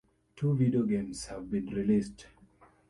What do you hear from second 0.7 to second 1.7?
games have been